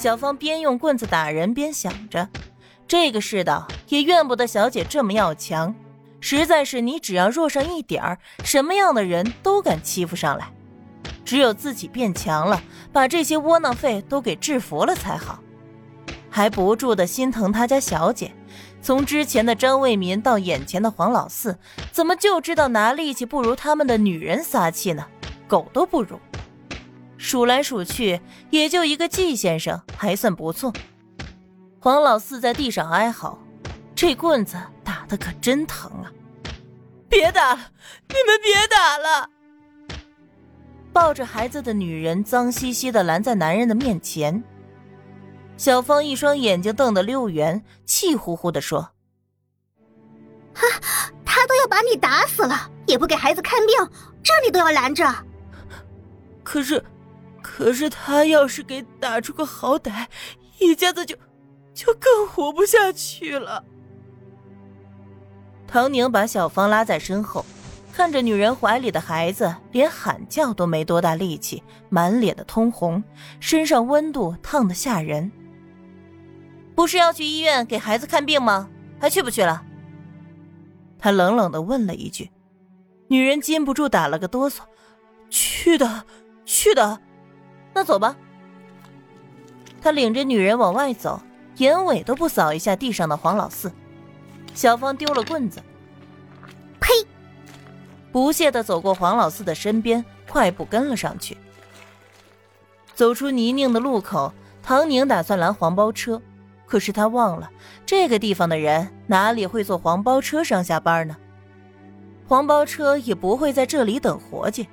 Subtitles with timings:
[0.00, 2.26] 小芳边用棍子打人边想着，
[2.88, 5.74] 这个世道也怨不得小姐这么要强，
[6.20, 10.50] 实在是你只要弱上一点儿，什么样的人都敢欺负上来。
[11.22, 15.38] 只有自己变强了，把这些窝囊废都给制服了才好。
[16.30, 18.32] 还不住的心疼他家小姐，
[18.80, 21.58] 从之前的张卫民到眼前的黄老四，
[21.92, 25.04] 怎么就知道拿力气不如他们的女人撒气呢？
[25.46, 26.18] 狗都不如。
[27.20, 28.18] 数来数去，
[28.48, 30.72] 也就一个季先生还算不错。
[31.78, 33.38] 黄老四在地上哀嚎，
[33.94, 36.10] 这棍子打的可真疼啊！
[37.10, 37.60] 别打了，
[38.08, 39.28] 你们别打了！
[40.94, 44.42] 抱着孩子的女人脏兮兮的拦在男人的面前。
[45.58, 48.92] 小芳一双眼睛瞪得溜圆，气呼呼的说
[50.54, 50.66] ：“哈，
[51.22, 53.76] 他都要把你打死了，也不给孩子看病，
[54.22, 55.06] 这你都要拦着？
[56.42, 56.82] 可是，
[57.52, 60.06] 可是他要是给打出个好歹，
[60.60, 61.16] 一家子就，
[61.74, 63.64] 就更活不下去了。”
[65.66, 67.44] 唐宁把小芳拉在身后，
[67.92, 73.02] 看着女人怀里的孩子，连喊叫都没多大力气，满脸的通红，
[73.40, 75.30] 身上温度烫得吓人。
[76.76, 78.70] 不是要去医院给孩子看病吗？
[79.00, 79.62] 还去不去了？
[80.98, 82.30] 他冷冷的问了一句。
[83.08, 84.60] 女人禁不住打了个哆嗦
[85.28, 86.04] ：“去的，
[86.44, 87.00] 去的。”
[87.72, 88.16] 那走吧。
[89.80, 91.20] 他领着女人往外走，
[91.56, 93.72] 眼尾都不扫一下地上的黄老四。
[94.54, 95.62] 小芳丢了棍子，
[96.80, 96.92] 呸！
[98.12, 101.36] 不屑的走过黄老四的身边，快步跟了上去。
[102.94, 106.20] 走出泥泞的路口，唐宁打算拦黄包车。
[106.66, 107.50] 可是他忘了，
[107.86, 111.16] 这个地方的人哪里会坐黄包车上下班呢？
[112.28, 114.68] 黄包车也不会在这里等活计。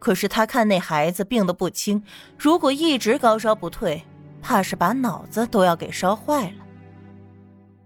[0.00, 2.02] 可是他看那孩子病得不轻，
[2.36, 4.02] 如果一直高烧不退，
[4.42, 6.66] 怕是把脑子都要给烧坏了。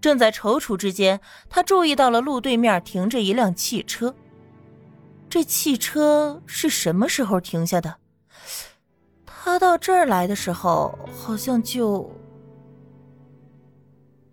[0.00, 1.20] 正在踌躇之间，
[1.50, 4.14] 他注意到了路对面停着一辆汽车。
[5.28, 7.96] 这汽车是什么时候停下的？
[9.26, 12.10] 他到这儿来的时候，好像就……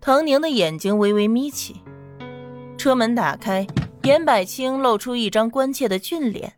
[0.00, 1.82] 唐宁的眼睛微微眯起，
[2.78, 3.66] 车门打开，
[4.02, 6.52] 严百清露出一张关切的俊脸。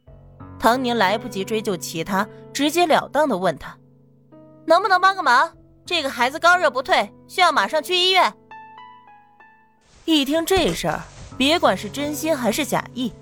[0.64, 3.76] 唐宁来不及追究其他，直截了当的问他
[4.64, 5.52] ：“能不能帮个忙？
[5.84, 8.32] 这个孩子高热不退，需要马上去医院。”
[10.06, 11.02] 一听这事儿，
[11.36, 13.12] 别管是真心还是假意，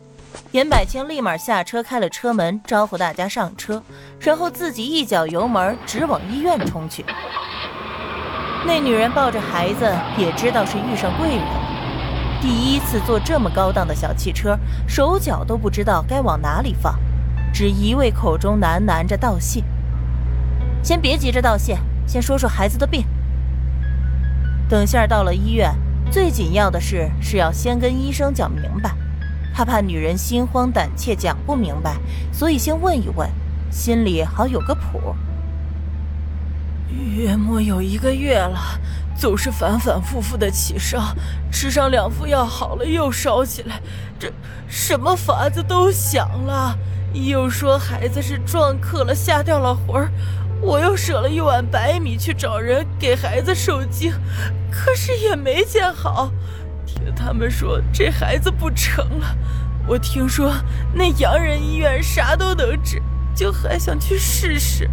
[0.52, 3.82] 严百清立马下车，开了车门，招呼大家上车，
[4.20, 7.04] 然后自己一脚油门，直往医院冲去。
[8.64, 12.40] 那女人抱着孩子，也知道是遇上贵人了。
[12.40, 16.96] 第一次坐这么高档的小汽车，手脚都不知道该往哪里放，
[17.52, 19.62] 只一味口中喃喃着道谢。
[20.82, 23.04] 先别急着道谢，先说说孩子的病。
[24.68, 25.72] 等下到了医院，
[26.10, 28.94] 最紧要的事是要先跟医生讲明白。
[29.54, 31.98] 他怕女人心慌胆怯讲不明白，
[32.32, 33.28] 所以先问一问，
[33.70, 35.14] 心里好有个谱。
[36.88, 38.58] 月末有一个月了，
[39.14, 41.14] 总是反反复复的起烧，
[41.50, 43.80] 吃上两副药好了又烧起来，
[44.18, 44.32] 这
[44.66, 46.76] 什么法子都想了，
[47.12, 50.10] 又说孩子是撞克了吓掉了魂儿，
[50.60, 54.12] 我又舍了一碗白米去找人给孩子受惊，
[54.70, 56.30] 可是也没见好，
[56.86, 59.36] 听他们说这孩子不成了，
[59.86, 60.54] 我听说
[60.94, 63.02] 那洋人医院啥都能治，
[63.34, 64.88] 就还想去试试。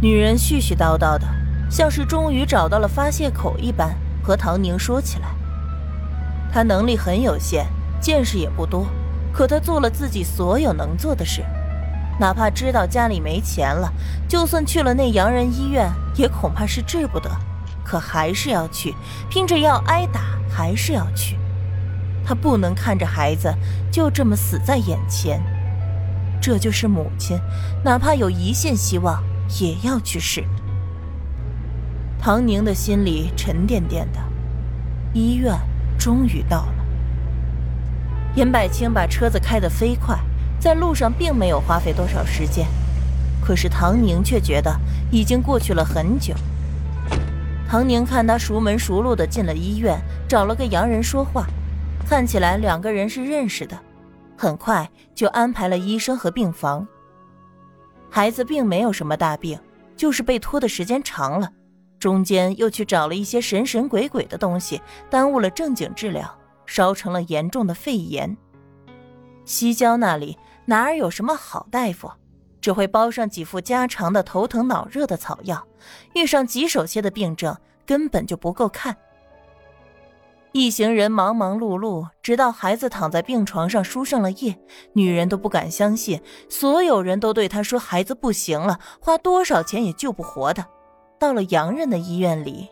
[0.00, 1.26] 女人絮絮叨叨的，
[1.68, 5.28] 像是终于找到了发泄口一般，和唐宁说起来。
[6.52, 7.66] 她能力很有限，
[8.00, 8.86] 见识也不多，
[9.38, 11.44] 可她做了自己所有能做的事。
[12.18, 13.88] 哪怕知道家里没钱了，
[14.26, 17.30] 就算去了那洋人医院，也恐怕是治不得，
[17.84, 18.92] 可还是要去，
[19.30, 21.38] 拼着要挨打，还是要去。
[22.26, 23.54] 她不能看着孩子
[23.92, 25.40] 就这么死在眼前，
[26.42, 27.38] 这就是母亲，
[27.84, 29.22] 哪怕有一线希望。
[29.60, 30.44] 也要去试。
[32.20, 34.20] 唐宁的心里沉甸甸的，
[35.14, 35.58] 医院
[35.98, 36.77] 终于到了。
[38.38, 40.16] 严百清把车子开得飞快，
[40.60, 42.68] 在路上并没有花费多少时间，
[43.44, 44.72] 可是唐宁却觉得
[45.10, 46.32] 已经过去了很久。
[47.68, 51.48] 唐宁看他熟门熟路的进了医院，找了个洋人说话，
[52.08, 53.76] 看起来两个人是认识的，
[54.36, 56.86] 很快就安排了医生和病房。
[58.08, 59.58] 孩子并没有什么大病，
[59.96, 61.50] 就是被拖的时间长了，
[61.98, 64.80] 中间又去找了一些神神鬼鬼的东西，
[65.10, 66.32] 耽误了正经治疗，
[66.68, 68.36] 烧成了严重的肺炎。
[69.46, 72.12] 西郊那里哪儿有什么好大夫？
[72.60, 75.66] 只会包上几副家常的头疼脑热的草药，
[76.14, 77.56] 遇上棘手些的病症
[77.86, 78.94] 根本就不够看。
[80.52, 84.58] 一行人忙忙碌碌，直到孩子躺在病床上输上了液，
[84.92, 86.20] 女人都不敢相信，
[86.50, 90.66] 所有人都对她说孩子不行了，花多少钱也救不活的。
[91.18, 92.68] 到了洋人的医院里，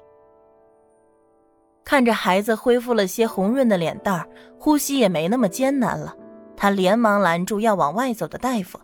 [1.87, 4.29] 看着孩子恢复了些红润的脸蛋儿，
[4.59, 6.17] 呼吸也没那么艰难了，
[6.57, 8.77] 他连忙拦住要往外走的大夫：“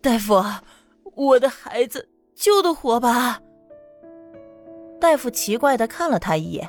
[0.00, 0.42] 大夫，
[1.14, 3.38] 我的孩子救得活吧？”
[4.98, 6.66] 大夫奇怪的看了他一眼。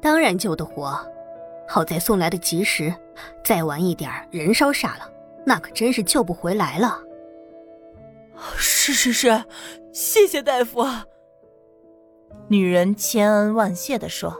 [0.00, 0.98] 当然救得活，
[1.68, 2.94] 好在送来的及时，
[3.44, 5.12] 再晚一点人烧傻了，
[5.44, 6.98] 那可真是救不回来了。
[8.56, 9.44] 是是是，
[9.92, 10.82] 谢谢大夫。
[12.48, 14.36] 女人千恩万谢的说：“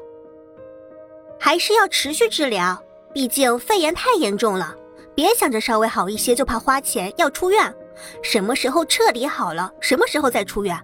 [1.38, 2.80] 还是要持续治疗，
[3.12, 4.74] 毕竟肺炎太严重了，
[5.14, 7.74] 别想着稍微好一些就怕花钱要出院。
[8.22, 10.78] 什么时候彻底好了，什么时候再出院。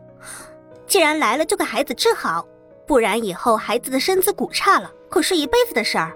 [0.86, 2.46] 既然来了，就给孩子治好。”
[2.84, 6.12] 不然以后孩子的身子骨差了，可是一辈子的事儿。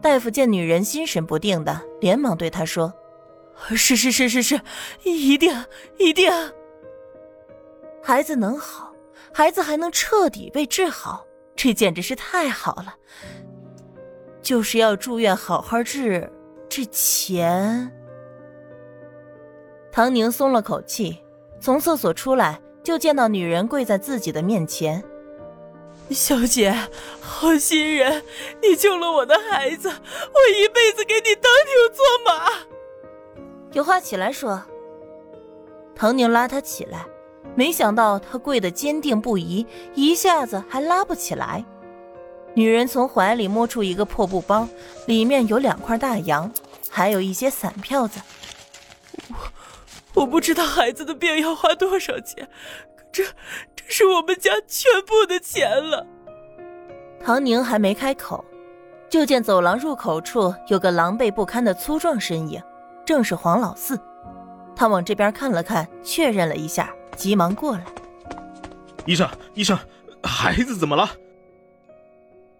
[0.00, 2.92] 大夫见女人心神不定的，连忙对她说
[3.76, 4.60] ：“是是是是是，
[5.02, 5.64] 一定
[5.98, 6.32] 一定。
[8.02, 8.93] 孩子能好，
[9.32, 11.26] 孩子还能彻底被治好，
[11.56, 12.94] 这简直是太好了。
[14.42, 16.30] 就是要住院好好治，
[16.68, 17.90] 这钱……”
[19.90, 21.22] 唐宁松了口气，
[21.60, 22.60] 从厕所出来。
[22.82, 25.02] 就见到女人跪在自己的面前，
[26.10, 26.70] 小姐，
[27.18, 28.22] 好心人，
[28.60, 32.52] 你救了我的孩子，我一辈子给你当牛做马。
[33.72, 34.62] 有话起来说。
[35.94, 37.06] 唐宁拉她起来，
[37.54, 41.64] 没想到他跪得坚定不移，一下子还拉不起来。
[42.54, 44.68] 女人从怀里摸出一个破布包，
[45.06, 46.50] 里面有两块大洋，
[46.88, 48.20] 还有一些散票子。
[50.14, 52.48] 我不知道孩子的病要花多少钱，
[52.96, 53.24] 可这
[53.74, 56.06] 这是我们家全部的钱了。
[57.24, 58.44] 唐宁还没开口，
[59.08, 62.62] 就见走廊入口处有个狼狈不堪的粗壮身影，
[63.04, 63.98] 正是黄老四。
[64.76, 67.84] 他往这边看了看，确认了一下，急忙过来。
[69.06, 69.78] 医生，医生，
[70.22, 71.10] 孩子怎么了？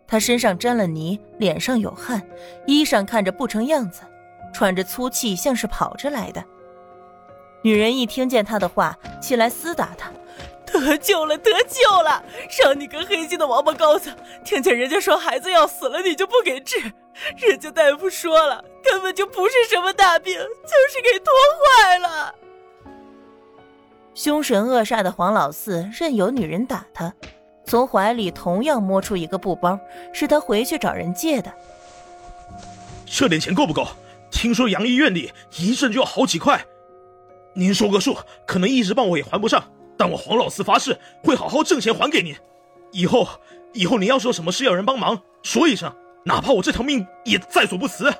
[0.06, 2.22] 他身上沾了泥，脸上有汗，
[2.66, 4.02] 衣裳看着不成样子，
[4.52, 6.44] 喘着粗气，像是跑着来的。
[7.62, 10.12] 女人一听见他的话，起来厮打他，
[10.66, 12.22] 得救了，得救了！
[12.62, 14.14] 让你个黑心的王八羔子，
[14.44, 16.76] 听见人家说孩子要死了，你就不给治，
[17.38, 22.34] 人家大夫说了，根本就不是什么大病，就是给拖坏了。
[24.14, 27.12] 凶神恶煞的黄老四任由女人打他，
[27.64, 29.78] 从怀里同样摸出一个布包，
[30.12, 31.52] 是他回去找人借的。
[33.04, 33.86] 这点钱够不够？
[34.30, 36.64] 听说杨医院里一阵就要好几块。
[37.54, 38.16] 您说个数，
[38.46, 39.62] 可能一时半会也还不上，
[39.96, 42.34] 但我黄老四发誓会好好挣钱还给您。
[42.92, 43.26] 以后，
[43.72, 45.92] 以后您要是有什么事要人帮忙，说一声，
[46.24, 48.12] 哪怕我这条命也在所不辞。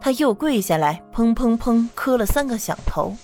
[0.00, 3.16] 他又跪下来，砰砰砰磕了三个响头，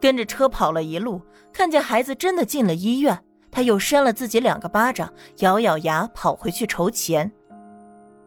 [0.00, 1.20] 跟着车跑了一路，
[1.52, 7.30] 看见孩子真的进了医院，他又扇了自己两个巴掌，咬咬牙跑回去筹钱。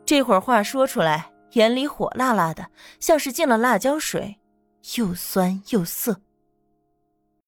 [0.05, 2.67] 这会儿话说出来，眼里火辣辣的，
[2.99, 4.37] 像是进了辣椒水。
[4.97, 6.19] 又酸又涩。